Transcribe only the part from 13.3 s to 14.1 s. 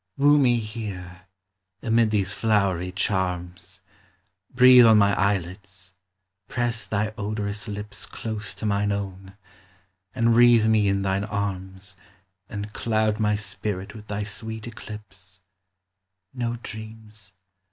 spirit with